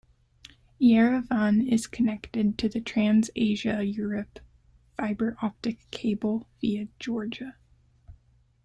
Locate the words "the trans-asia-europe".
2.67-4.39